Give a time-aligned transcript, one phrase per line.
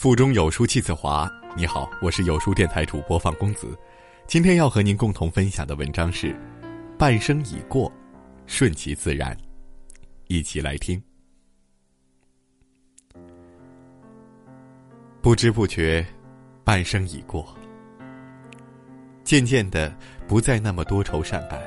[0.00, 1.28] 腹中有书气自华。
[1.56, 3.76] 你好，我是有书电台主播范公子。
[4.28, 6.32] 今天要和您共同分享的文章是：
[6.96, 7.92] 半生已过，
[8.46, 9.36] 顺其自然。
[10.28, 11.02] 一起来听。
[15.20, 16.06] 不知不觉，
[16.62, 17.52] 半生已过，
[19.24, 19.92] 渐渐的
[20.28, 21.60] 不再那么多愁善感，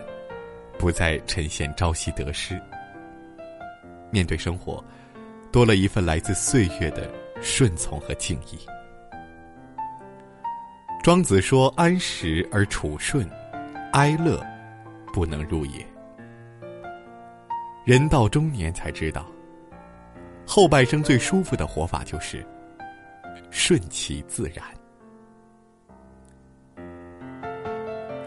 [0.80, 2.58] 不再呈现朝夕得失。
[4.10, 4.82] 面对生活，
[5.52, 7.14] 多了一份来自岁月的。
[7.42, 8.60] 顺从和敬意。
[11.04, 13.28] 庄子说：“安时而处顺，
[13.94, 14.46] 哀乐
[15.12, 15.86] 不能入也。”
[17.84, 19.26] 人到中年才知道，
[20.46, 22.46] 后半生最舒服的活法就是
[23.50, 24.64] 顺其自然。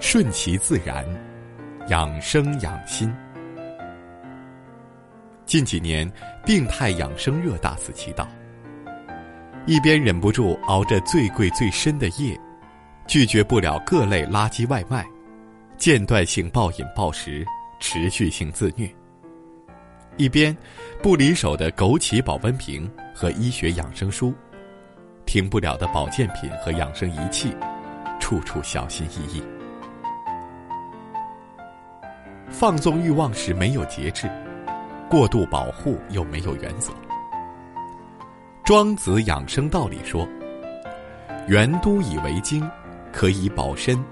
[0.01, 1.07] 顺其自然，
[1.89, 3.15] 养生养心。
[5.47, 6.11] 近几年，
[6.45, 8.27] 病态养生热大肆其道。
[9.67, 12.39] 一边忍不住熬着最贵最深的夜，
[13.07, 15.06] 拒绝不了各类垃圾外卖，
[15.79, 17.47] 间断性暴饮暴食，
[17.81, 18.87] 持续性自虐；
[20.19, 20.55] 一边
[21.03, 24.34] 不离手的枸杞保温瓶和医学养生书，
[25.25, 27.56] 停不了的保健品和养生仪器，
[28.21, 29.43] 处处小心翼翼。
[32.51, 34.31] 放纵欲望时没有节制，
[35.09, 36.93] 过度保护又没有原则。
[38.65, 40.27] 庄子养生道里说
[41.47, 42.67] ：“元都以为精，
[43.12, 44.03] 可以保身，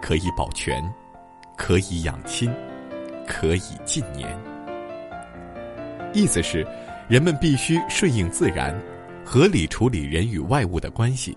[0.00, 0.82] 可以保全，
[1.58, 2.50] 可以养亲，
[3.26, 4.26] 可以近年。”
[6.14, 6.66] 意思是，
[7.06, 8.74] 人们必须顺应自然，
[9.22, 11.36] 合理处理人与外物的关系，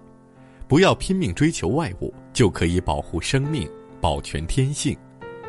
[0.66, 3.70] 不要拼命追求外物，就可以保护生命，
[4.00, 4.98] 保全天性，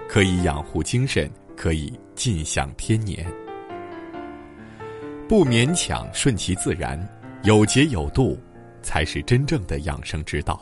[0.09, 3.25] 可以养护精神，可以尽享天年。
[5.29, 6.99] 不勉强，顺其自然，
[7.45, 8.39] 有节有度，
[8.83, 10.61] 才是真正的养生之道。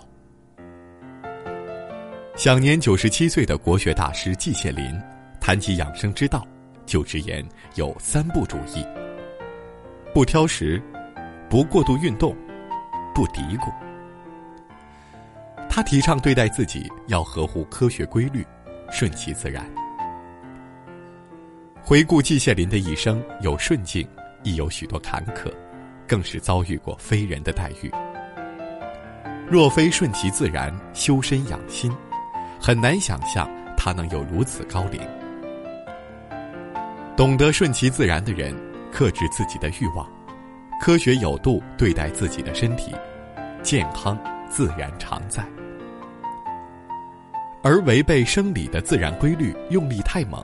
[2.36, 4.96] 享年九十七岁的国学大师季羡林，
[5.40, 6.46] 谈及养生之道，
[6.86, 8.86] 就直言有三不主义：
[10.14, 10.80] 不挑食，
[11.48, 12.36] 不过度运动，
[13.14, 13.72] 不嘀咕。
[15.68, 18.46] 他提倡对待自己要合乎科学规律，
[18.90, 19.68] 顺其自然。
[21.82, 24.06] 回顾季羡林的一生，有顺境。
[24.42, 25.52] 亦有许多坎坷，
[26.06, 27.90] 更是遭遇过非人的待遇。
[29.48, 31.92] 若非顺其自然、修身养心，
[32.60, 35.00] 很难想象他能有如此高龄。
[37.16, 38.54] 懂得顺其自然的人，
[38.92, 40.08] 克制自己的欲望，
[40.80, 42.94] 科学有度对待自己的身体，
[43.62, 44.18] 健康
[44.48, 45.44] 自然常在。
[47.62, 50.42] 而违背生理的自然规律，用力太猛，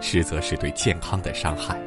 [0.00, 1.78] 实则是对健康的伤害。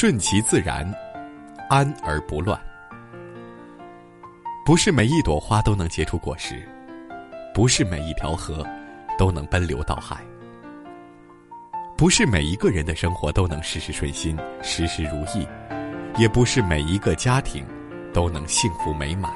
[0.00, 0.90] 顺其自然，
[1.68, 2.58] 安而不乱。
[4.64, 6.66] 不是每一朵花都能结出果实，
[7.52, 8.66] 不是每一条河
[9.18, 10.24] 都能奔流到海，
[11.98, 15.46] 不是每一个人的生活都能事事顺心、事事如意，
[16.16, 17.62] 也不是每一个家庭
[18.14, 19.30] 都能幸福美满。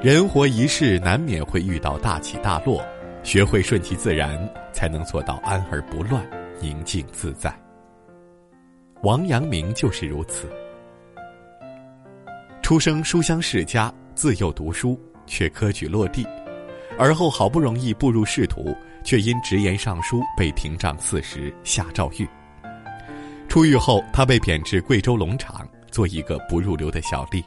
[0.00, 2.80] 人活一世，难免会遇到大起大落，
[3.24, 4.38] 学会顺其自然，
[4.72, 6.24] 才能做到安而不乱、
[6.60, 7.52] 宁静自在。
[9.02, 10.46] 王阳明就是如此。
[12.62, 16.26] 出生书香世家，自幼读书却科举落地，
[16.98, 22.28] 而后好不容易步入仕途，却因直言上书被廷杖四十下诏狱。
[23.48, 27.42] 出狱后，他被贬至贵州龙场，做一个不入流的小吏。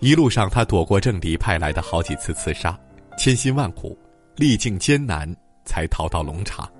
[0.00, 2.78] 一路上，他躲过政敌派来的好几次刺杀，
[3.16, 3.98] 千辛万苦，
[4.36, 6.70] 历尽艰难，才逃到龙场。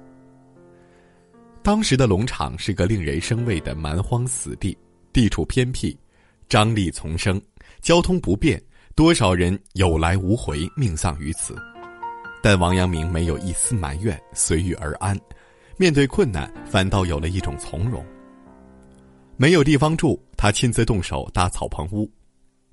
[1.62, 4.76] 当时的龙场是个令人生畏的蛮荒死地，
[5.12, 5.96] 地处偏僻，
[6.48, 7.40] 张力丛生，
[7.82, 8.60] 交通不便，
[8.94, 11.54] 多少人有来无回，命丧于此。
[12.42, 15.18] 但王阳明没有一丝埋怨，随遇而安，
[15.76, 18.02] 面对困难反倒有了一种从容。
[19.36, 22.10] 没有地方住，他亲自动手搭草棚屋，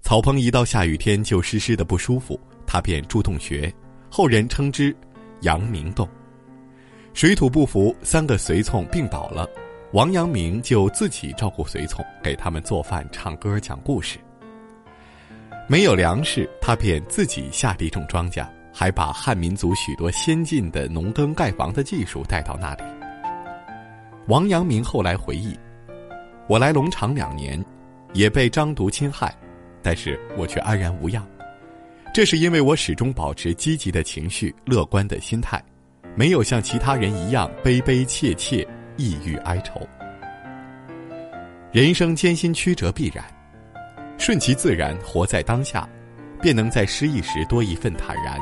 [0.01, 3.71] 草棚一到下雨天就湿湿的不舒服，他便筑洞穴，
[4.09, 4.95] 后人称之
[5.43, 6.07] “阳明洞”。
[7.17, 9.49] 水土不服，三个随从病倒了，
[9.91, 14.19] 王阳明就自己照顾随从，给他们做饭、唱歌、讲故事。
[15.65, 22.83] 没有粮食，他便自己下地种庄稼，还把汉民族许多先进的农耕盖房的技术带到那里。
[24.27, 25.57] 王阳明后来回忆
[26.47, 27.59] ：“我来龙场两年，
[28.13, 29.35] 也被张毒侵害，
[29.81, 31.27] 但是我却安然无恙。
[32.13, 35.59] 这是因为我始终保持积极的情绪、乐观的心态。”
[36.17, 39.87] 没有像其他人一样悲悲切切、抑郁哀愁。
[41.71, 43.23] 人生艰辛曲折必然，
[44.17, 45.87] 顺其自然，活在当下，
[46.41, 48.39] 便能在失意时多一份坦然，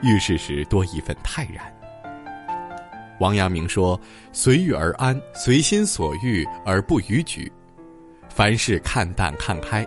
[0.00, 1.64] 遇事时多一份泰然。
[3.18, 4.00] 王阳明说
[4.30, 7.50] ：“随遇而安，随心所欲而不逾矩，
[8.28, 9.84] 凡事看淡看开，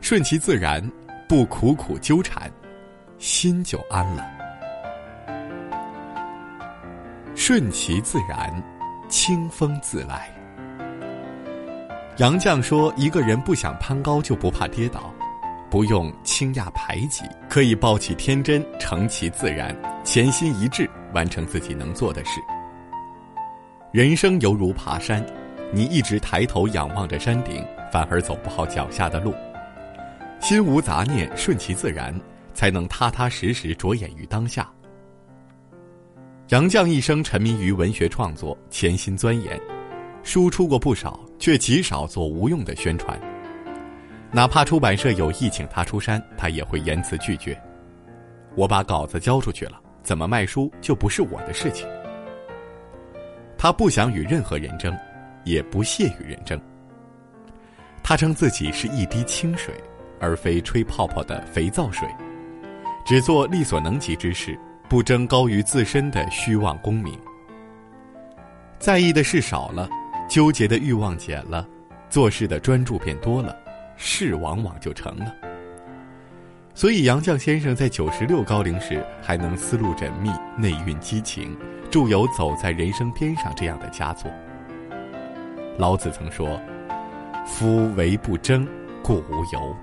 [0.00, 0.82] 顺其自然，
[1.28, 2.50] 不苦苦纠缠，
[3.16, 4.33] 心就安了。
[7.46, 8.50] 顺其自然，
[9.06, 10.34] 清风自来。”
[12.16, 15.12] 杨绛说：“一个人不想攀高，就不怕跌倒，
[15.68, 22.40] 不用轻压排挤，可以抱起天真，成其自然，潜心一致，完成自己能做的事。”
[23.92, 25.22] 人生犹如爬山，
[25.70, 27.62] 你一直抬头仰望着山顶，
[27.92, 29.34] 反而走不好脚下的路。
[30.40, 32.18] 心无杂念，顺其自然，
[32.54, 34.66] 才能踏踏实实着眼于当下。
[36.54, 39.60] 杨绛一生沉迷于文学创作，潜心钻研，
[40.22, 43.20] 书出过不少，却极少做无用的宣传。
[44.30, 47.60] 哪怕出版社有意请他出山，他也会言辞拒绝。
[48.54, 51.88] 我把稿子交出去了，怎么卖书就不是我的事情。
[53.58, 54.96] 他不想与任何人争，
[55.42, 56.56] 也不屑与人争。
[58.00, 59.74] 他称自己是一滴清水，
[60.20, 62.08] 而非吹泡泡的肥皂水，
[63.04, 64.56] 只做力所能及之事，
[64.88, 67.18] 不争高于自身的虚妄功名。
[68.78, 69.88] 在意的事少了，
[70.28, 71.66] 纠结的欲望减了，
[72.10, 73.56] 做事的专注变多了，
[73.96, 75.34] 事往往就成了。
[76.74, 81.56] 所以，杨绛先生在九十六高龄时还能思路缜密、内蕴激情。
[81.90, 84.28] 著有《走在人生边上》这样的佳作。
[85.78, 86.60] 老子曾说
[87.46, 88.66] ：“夫唯不争，
[89.00, 89.76] 故无尤。”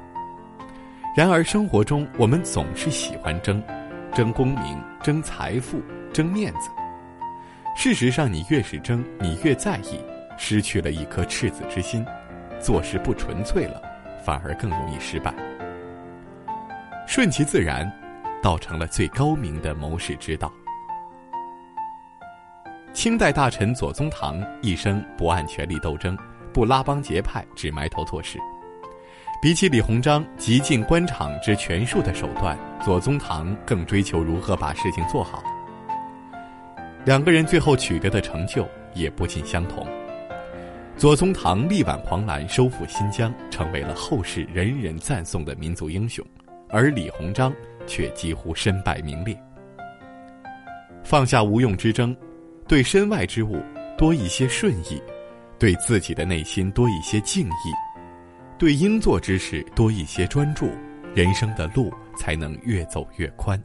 [1.15, 3.63] 然而生活中，我们总是喜欢争，
[4.13, 5.81] 争功名，争财富，
[6.11, 6.69] 争面子。
[7.77, 10.03] 事实上，你越是争，你越在意，
[10.37, 12.05] 失去了一颗赤子之心，
[12.59, 13.81] 做事不纯粹了，
[14.21, 15.33] 反而更容易失败。
[17.07, 17.89] 顺其自然，
[18.43, 20.51] 倒成了最高明的谋士之道。
[22.91, 26.17] 清代大臣左宗棠一生不按权力斗争，
[26.53, 28.37] 不拉帮结派，只埋头做事。
[29.41, 35.43] 比起李鸿章极尽官场之权术的手段，左宗棠更追求如何把事情做好。
[37.03, 39.83] 两个人最后取得的成就也不尽相同。
[40.95, 46.23] 左宗棠力挽狂澜，收复新疆，成为了后世人人赞颂的民族英雄，
[46.69, 47.51] 而李鸿章
[47.87, 49.35] 却几乎身败名裂。
[51.03, 52.15] 放下无用之争。
[52.67, 53.59] 对身外之物
[53.97, 55.01] 多一些顺意，
[55.57, 57.73] 对自己的内心多一些敬意，
[58.61, 60.69] 对应做之事多一些专注，
[61.15, 63.59] 人生的路才能越走越宽。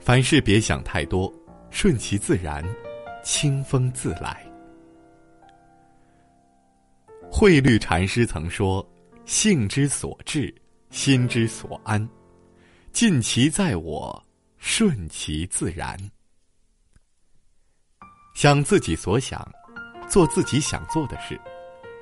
[0.00, 1.30] 凡事别想太多，
[1.68, 2.64] 顺其自然，
[3.22, 4.50] 清风自来。
[7.30, 8.82] 慧律禅师曾说
[9.26, 10.50] ：“性之所至，
[10.88, 12.08] 心之所安，
[12.92, 14.26] 尽其在我，
[14.56, 15.98] 顺其自然。”
[18.34, 19.46] 想自己所想，
[20.08, 21.38] 做自己想做的事，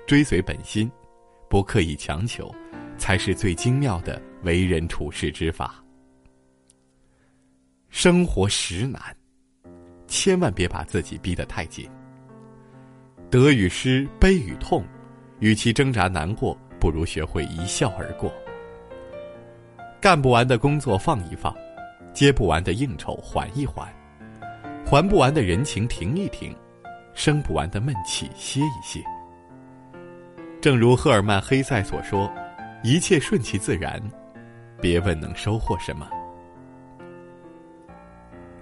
[0.07, 0.89] 追随本心，
[1.49, 2.53] 不刻意强求，
[2.99, 5.83] 才是最精妙的为人处事之法。
[7.89, 9.01] 生活实难，
[10.07, 11.89] 千万别把自己逼得太紧。
[13.31, 14.85] 得与失，悲与痛，
[15.41, 18.33] 与其挣扎难过，不如学会一笑而过。
[20.01, 21.55] 干不完的工作放一放，
[22.13, 23.93] 接不完的应酬缓一缓。
[24.85, 26.53] 还不完的人情，停一停；
[27.15, 29.03] 生不完的闷气，歇一歇。
[30.61, 32.33] 正如赫尔曼·黑塞所说
[32.83, 34.03] ：“一切顺其自然，
[34.81, 36.09] 别问能收获什么。”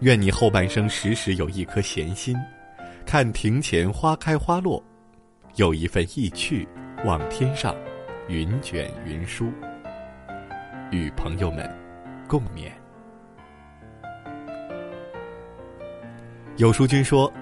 [0.00, 2.36] 愿你后半生时时有一颗闲心，
[3.06, 4.82] 看庭前花开花落，
[5.54, 6.68] 有一份意趣，
[7.04, 7.74] 望天上
[8.28, 9.50] 云卷云舒，
[10.90, 11.70] 与朋友们
[12.28, 12.70] 共勉。
[16.56, 17.32] 有书君说：“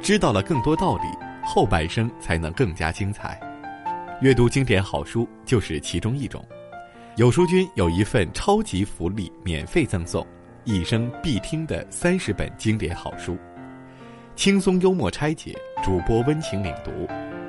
[0.00, 1.08] 知道了更多道理，
[1.44, 3.40] 后半生才能更加精彩。
[4.24, 6.42] 阅读经典好书就是其中一种。
[7.16, 10.26] 有书君有一份超级福利，免费赠送
[10.64, 13.36] 一生必听的三十本经典好书，
[14.34, 15.54] 轻松幽默拆解，
[15.84, 16.90] 主播温情领读，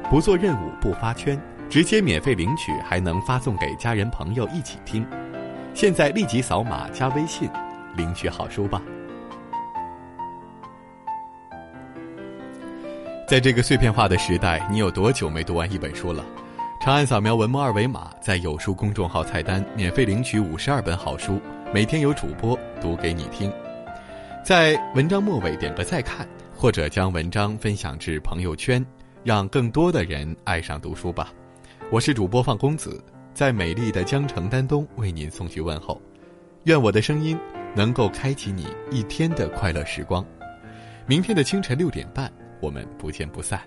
[0.09, 5.07] 不做任务不发圈，直接免费领取，还能发送给家人朋友一起听。
[5.73, 7.49] 现在立即扫码加微信，
[7.95, 8.81] 领取好书吧。”
[13.25, 16.21] 在这个碎片化的时代，你有多久没读完一本书了？
[16.85, 21.41] 长按扫描文末二维码，在有书公众号菜单免费领取五十二本好书，
[21.73, 23.51] 每天有主播读给你听。
[24.43, 28.85] 在文章末尾点个再看，或者将文章分享至朋友圈，
[29.23, 31.33] 让更多的人爱上读书吧。
[31.89, 35.99] 我是主播放公子，在美丽的江城丹东为您送去问候。
[36.65, 37.35] 愿我的声音
[37.75, 40.23] 能够开启你一天的快乐时光。
[41.07, 43.59] 明天的清晨六点半，我们不见不散。